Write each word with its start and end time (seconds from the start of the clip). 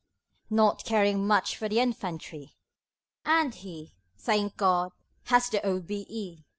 (Not 0.49 0.83
caring 0.83 1.27
much 1.27 1.55
for 1.55 1.69
the 1.69 1.79
Infantry.) 1.79 2.55
And 3.23 3.53
he 3.53 3.93
thank 4.17 4.57
God! 4.57 4.93
has 5.25 5.47
the 5.47 5.63
O.B.E. 5.63 6.39